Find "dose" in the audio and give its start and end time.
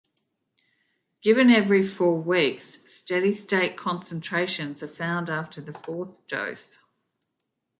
6.27-6.79